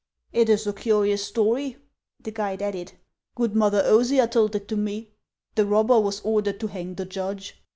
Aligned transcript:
"It 0.41 0.49
is 0.49 0.65
a 0.65 0.73
curious 0.73 1.23
story," 1.25 1.77
the 2.19 2.31
guide 2.31 2.63
added;" 2.63 2.93
good 3.35 3.55
Mother 3.55 3.83
Osia 3.83 4.27
told 4.31 4.55
it 4.55 4.67
to 4.69 4.75
me. 4.75 5.11
The 5.53 5.67
robber 5.67 5.99
was 5.99 6.21
ordered 6.21 6.59
to 6.61 6.67
hang 6.69 6.95
the 6.95 7.05
judge." 7.05 7.61